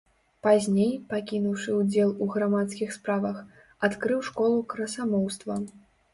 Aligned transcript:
Пазней, 0.45 0.93
пакінуўшы 1.11 1.75
ўдзел 1.81 2.13
у 2.23 2.29
грамадскіх 2.37 2.97
справах, 2.97 3.37
адкрыў 3.91 4.27
школу 4.31 4.57
красамоўства. 4.75 5.63